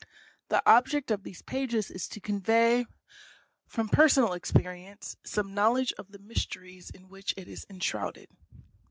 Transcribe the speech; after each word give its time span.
The 0.49 0.63
object 0.67 1.11
of 1.11 1.21
these 1.21 1.43
pages 1.43 1.91
is 1.91 2.07
to 2.07 2.19
convey, 2.19 2.87
from 3.67 3.87
personal 3.87 4.29
expe 4.31 4.65
rience, 4.65 5.15
some 5.23 5.53
knowledge 5.53 5.93
of 5.99 6.11
the 6.11 6.17
mysteries 6.17 6.89
in 6.89 7.07
which 7.07 7.35
it 7.37 7.47
is 7.47 7.67
en 7.69 7.81
shrouded. 7.81 8.29